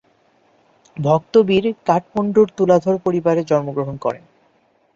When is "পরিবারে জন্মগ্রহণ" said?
2.97-3.95